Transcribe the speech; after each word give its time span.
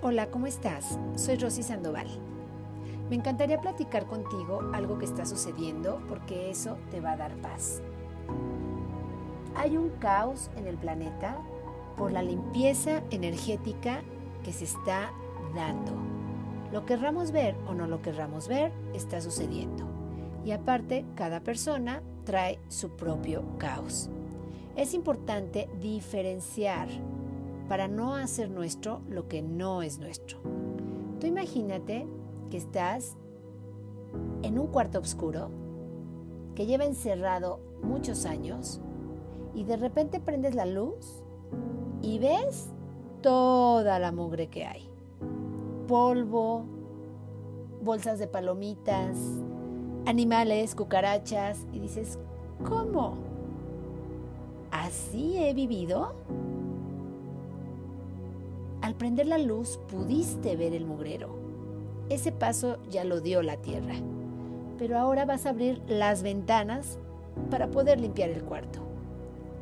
Hola, 0.00 0.30
¿cómo 0.30 0.46
estás? 0.46 0.96
Soy 1.16 1.38
Rosy 1.38 1.64
Sandoval. 1.64 2.06
Me 3.10 3.16
encantaría 3.16 3.60
platicar 3.60 4.06
contigo 4.06 4.70
algo 4.72 4.96
que 4.96 5.04
está 5.04 5.26
sucediendo 5.26 6.00
porque 6.08 6.50
eso 6.50 6.78
te 6.92 7.00
va 7.00 7.12
a 7.12 7.16
dar 7.16 7.34
paz. 7.38 7.82
Hay 9.56 9.76
un 9.76 9.88
caos 9.98 10.52
en 10.56 10.68
el 10.68 10.76
planeta 10.76 11.36
por 11.96 12.12
la 12.12 12.22
limpieza 12.22 13.02
energética 13.10 14.02
que 14.44 14.52
se 14.52 14.66
está 14.66 15.10
dando. 15.56 15.90
Lo 16.72 16.86
querramos 16.86 17.32
ver 17.32 17.56
o 17.66 17.74
no 17.74 17.88
lo 17.88 18.00
querramos 18.00 18.46
ver, 18.46 18.70
está 18.94 19.20
sucediendo. 19.20 19.84
Y 20.44 20.52
aparte, 20.52 21.06
cada 21.16 21.40
persona 21.40 22.04
trae 22.24 22.60
su 22.68 22.90
propio 22.90 23.42
caos. 23.58 24.10
Es 24.76 24.94
importante 24.94 25.68
diferenciar 25.80 26.86
para 27.68 27.86
no 27.86 28.14
hacer 28.14 28.50
nuestro 28.50 29.02
lo 29.08 29.28
que 29.28 29.42
no 29.42 29.82
es 29.82 29.98
nuestro. 29.98 30.38
Tú 31.20 31.26
imagínate 31.26 32.06
que 32.50 32.56
estás 32.56 33.16
en 34.42 34.58
un 34.58 34.68
cuarto 34.68 34.98
oscuro 34.98 35.50
que 36.54 36.66
lleva 36.66 36.84
encerrado 36.84 37.60
muchos 37.82 38.24
años 38.24 38.80
y 39.54 39.64
de 39.64 39.76
repente 39.76 40.20
prendes 40.20 40.54
la 40.54 40.66
luz 40.66 41.22
y 42.02 42.18
ves 42.18 42.70
toda 43.22 43.98
la 43.98 44.12
mugre 44.12 44.48
que 44.48 44.64
hay. 44.64 44.88
Polvo, 45.86 46.64
bolsas 47.82 48.18
de 48.18 48.26
palomitas, 48.26 49.18
animales, 50.06 50.74
cucarachas 50.74 51.66
y 51.72 51.80
dices, 51.80 52.18
¿cómo? 52.66 53.16
¿Así 54.70 55.36
he 55.38 55.54
vivido? 55.54 56.14
Al 58.88 58.94
prender 58.94 59.26
la 59.26 59.36
luz 59.36 59.78
pudiste 59.90 60.56
ver 60.56 60.72
el 60.72 60.86
mugrero. 60.86 61.28
Ese 62.08 62.32
paso 62.32 62.78
ya 62.88 63.04
lo 63.04 63.20
dio 63.20 63.42
la 63.42 63.58
tierra. 63.58 63.96
Pero 64.78 64.96
ahora 64.96 65.26
vas 65.26 65.44
a 65.44 65.50
abrir 65.50 65.82
las 65.88 66.22
ventanas 66.22 66.98
para 67.50 67.68
poder 67.68 68.00
limpiar 68.00 68.30
el 68.30 68.42
cuarto. 68.44 68.78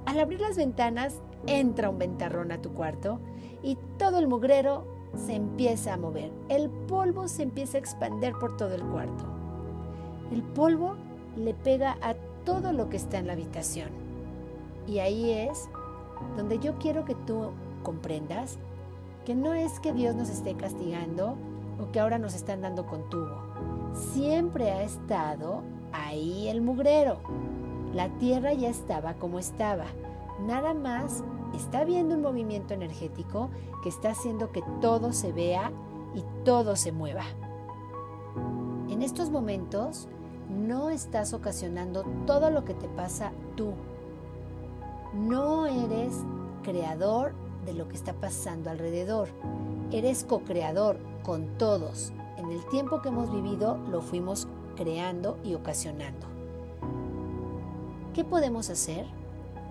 Al 0.04 0.20
abrir 0.20 0.40
las 0.40 0.56
ventanas 0.56 1.20
entra 1.48 1.90
un 1.90 1.98
ventarrón 1.98 2.52
a 2.52 2.62
tu 2.62 2.70
cuarto 2.72 3.18
y 3.64 3.76
todo 3.98 4.20
el 4.20 4.28
mugrero 4.28 4.86
se 5.16 5.34
empieza 5.34 5.94
a 5.94 5.96
mover. 5.96 6.30
El 6.48 6.70
polvo 6.70 7.26
se 7.26 7.42
empieza 7.42 7.78
a 7.78 7.80
expandir 7.80 8.32
por 8.34 8.56
todo 8.56 8.76
el 8.76 8.84
cuarto. 8.84 9.24
El 10.30 10.44
polvo 10.44 10.94
le 11.36 11.52
pega 11.52 11.98
a 12.00 12.14
todo 12.44 12.72
lo 12.72 12.88
que 12.88 12.96
está 12.96 13.18
en 13.18 13.26
la 13.26 13.32
habitación. 13.32 13.88
Y 14.86 15.00
ahí 15.00 15.32
es 15.32 15.68
donde 16.36 16.60
yo 16.60 16.78
quiero 16.78 17.04
que 17.04 17.16
tú 17.16 17.50
comprendas 17.82 18.60
que 19.26 19.34
no 19.34 19.54
es 19.54 19.80
que 19.80 19.92
Dios 19.92 20.14
nos 20.14 20.30
esté 20.30 20.54
castigando 20.54 21.36
o 21.82 21.90
que 21.90 21.98
ahora 21.98 22.16
nos 22.16 22.34
están 22.34 22.60
dando 22.60 22.86
con 22.86 23.10
tubo. 23.10 23.42
Siempre 23.92 24.70
ha 24.70 24.84
estado 24.84 25.64
ahí 25.92 26.46
el 26.46 26.60
mugrero. 26.62 27.18
La 27.92 28.08
tierra 28.18 28.52
ya 28.52 28.68
estaba 28.68 29.14
como 29.14 29.40
estaba. 29.40 29.86
Nada 30.46 30.74
más 30.74 31.24
está 31.56 31.82
viendo 31.82 32.14
un 32.14 32.22
movimiento 32.22 32.72
energético 32.72 33.50
que 33.82 33.88
está 33.88 34.10
haciendo 34.10 34.52
que 34.52 34.62
todo 34.80 35.12
se 35.12 35.32
vea 35.32 35.72
y 36.14 36.22
todo 36.44 36.76
se 36.76 36.92
mueva. 36.92 37.24
En 38.88 39.02
estos 39.02 39.30
momentos 39.30 40.06
no 40.48 40.88
estás 40.88 41.32
ocasionando 41.32 42.04
todo 42.26 42.50
lo 42.50 42.64
que 42.64 42.74
te 42.74 42.86
pasa 42.86 43.32
tú. 43.56 43.72
No 45.14 45.66
eres 45.66 46.14
creador 46.62 47.34
de 47.66 47.74
lo 47.74 47.88
que 47.88 47.96
está 47.96 48.14
pasando 48.14 48.70
alrededor. 48.70 49.28
Eres 49.90 50.24
co-creador 50.24 50.98
con 51.22 51.58
todos. 51.58 52.12
En 52.38 52.50
el 52.50 52.64
tiempo 52.68 53.02
que 53.02 53.08
hemos 53.08 53.30
vivido 53.30 53.76
lo 53.90 54.00
fuimos 54.00 54.48
creando 54.76 55.38
y 55.44 55.54
ocasionando. 55.54 56.26
¿Qué 58.14 58.24
podemos 58.24 58.70
hacer? 58.70 59.06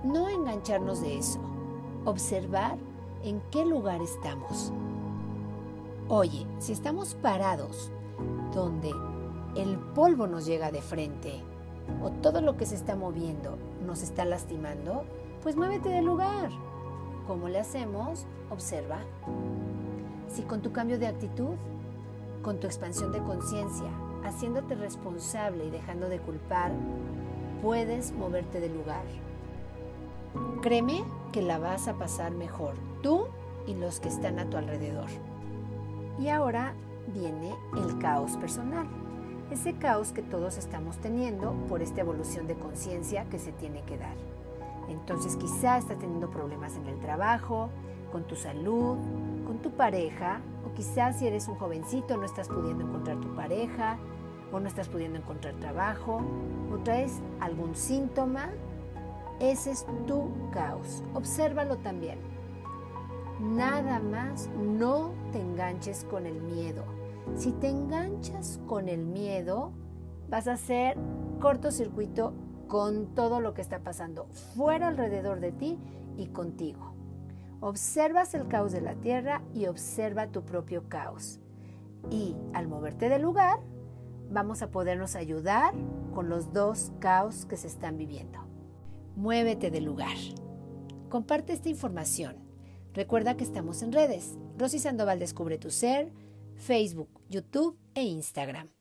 No 0.03 0.29
engancharnos 0.29 1.01
de 1.01 1.17
eso. 1.17 1.39
Observar 2.05 2.78
en 3.23 3.41
qué 3.50 3.66
lugar 3.66 4.01
estamos. 4.01 4.72
Oye, 6.07 6.45
si 6.59 6.72
estamos 6.72 7.16
parados 7.16 7.91
donde 8.53 8.91
el 9.55 9.79
polvo 9.95 10.28
nos 10.28 10.45
llega 10.45 10.69
de 10.69 10.81
frente 10.81 11.41
o 12.03 12.11
todo 12.11 12.41
lo 12.41 12.57
que 12.57 12.66
se 12.66 12.75
está 12.75 12.95
moviendo 12.95 13.57
nos 13.85 14.03
está 14.03 14.25
lastimando, 14.25 15.03
pues 15.41 15.55
muévete 15.55 15.89
del 15.89 16.05
lugar. 16.05 16.50
¿Cómo 17.27 17.49
le 17.49 17.59
hacemos? 17.59 18.25
Observa. 18.51 18.99
Si 20.29 20.43
con 20.43 20.61
tu 20.61 20.71
cambio 20.71 20.99
de 20.99 21.07
actitud, 21.07 21.55
con 22.43 22.59
tu 22.59 22.67
expansión 22.67 23.11
de 23.11 23.19
conciencia, 23.19 23.89
haciéndote 24.23 24.75
responsable 24.75 25.65
y 25.65 25.71
dejando 25.71 26.07
de 26.07 26.19
culpar, 26.19 26.71
puedes 27.63 28.11
moverte 28.11 28.59
del 28.59 28.75
lugar. 28.75 29.03
Créeme 30.61 31.03
que 31.31 31.41
la 31.41 31.57
vas 31.57 31.87
a 31.87 31.95
pasar 31.95 32.31
mejor, 32.31 32.75
tú 33.01 33.25
y 33.65 33.73
los 33.73 33.99
que 33.99 34.09
están 34.09 34.37
a 34.37 34.49
tu 34.49 34.57
alrededor. 34.57 35.09
Y 36.19 36.27
ahora 36.27 36.73
viene 37.13 37.55
el 37.75 37.97
caos 37.99 38.37
personal, 38.37 38.87
ese 39.49 39.73
caos 39.73 40.11
que 40.11 40.21
todos 40.21 40.57
estamos 40.57 40.97
teniendo 40.97 41.53
por 41.67 41.81
esta 41.81 42.01
evolución 42.01 42.45
de 42.45 42.55
conciencia 42.55 43.25
que 43.25 43.39
se 43.39 43.51
tiene 43.51 43.81
que 43.83 43.97
dar. 43.97 44.15
Entonces 44.90 45.35
quizá 45.35 45.78
estás 45.78 45.97
teniendo 46.00 46.29
problemas 46.29 46.75
en 46.75 46.88
el 46.88 47.00
trabajo, 47.00 47.69
con 48.12 48.23
tu 48.23 48.35
salud, 48.35 48.97
con 49.46 49.59
tu 49.62 49.72
pareja, 49.72 50.41
o 50.66 50.73
quizás 50.73 51.19
si 51.19 51.28
eres 51.28 51.47
un 51.47 51.56
jovencito 51.56 52.18
no 52.18 52.23
estás 52.23 52.47
pudiendo 52.47 52.85
encontrar 52.85 53.19
tu 53.19 53.35
pareja, 53.35 53.97
o 54.51 54.59
no 54.59 54.68
estás 54.68 54.88
pudiendo 54.88 55.18
encontrar 55.18 55.56
trabajo, 55.56 56.22
o 56.72 56.78
traes 56.78 57.19
algún 57.40 57.75
síntoma. 57.75 58.50
Ese 59.40 59.72
es 59.72 59.85
tu 60.07 60.29
caos. 60.51 61.03
Obsérvalo 61.13 61.78
también. 61.78 62.19
Nada 63.40 64.00
más 64.00 64.50
no 64.57 65.12
te 65.34 65.41
enganches 65.41 66.06
con 66.06 66.25
el 66.25 66.41
miedo. 66.41 66.85
Si 67.35 67.52
te 67.52 67.67
enganchas 67.67 68.62
con 68.66 68.88
el 68.88 69.06
miedo, 69.06 69.73
vas 70.29 70.47
a 70.47 70.53
hacer 70.53 70.97
cortocircuito 71.41 72.34
con 72.67 73.13
todo 73.15 73.39
lo 73.39 73.53
que 73.53 73.61
está 73.61 73.79
pasando 73.79 74.27
fuera 74.55 74.87
alrededor 74.87 75.39
de 75.39 75.51
ti 75.51 75.77
y 76.17 76.27
contigo. 76.27 76.93
Observas 77.61 78.33
el 78.33 78.47
caos 78.47 78.71
de 78.71 78.81
la 78.81 78.95
tierra 78.95 79.41
y 79.53 79.65
observa 79.67 80.27
tu 80.27 80.43
propio 80.43 80.87
caos. 80.87 81.39
Y 82.11 82.35
al 82.53 82.67
moverte 82.67 83.09
del 83.09 83.21
lugar, 83.21 83.59
vamos 84.29 84.61
a 84.61 84.69
podernos 84.69 85.15
ayudar 85.15 85.73
con 86.13 86.29
los 86.29 86.53
dos 86.53 86.91
caos 86.99 87.45
que 87.45 87.57
se 87.57 87.67
están 87.67 87.97
viviendo. 87.97 88.39
Muévete 89.15 89.71
del 89.71 89.85
lugar. 89.85 90.15
Comparte 91.09 91.53
esta 91.53 91.69
información. 91.69 92.37
Recuerda 92.93 93.35
que 93.35 93.43
estamos 93.43 93.81
en 93.81 93.91
redes. 93.91 94.37
Rosy 94.57 94.79
Sandoval 94.79 95.19
Descubre 95.19 95.57
tu 95.57 95.69
Ser, 95.69 96.11
Facebook, 96.55 97.09
YouTube 97.29 97.77
e 97.93 98.03
Instagram. 98.03 98.74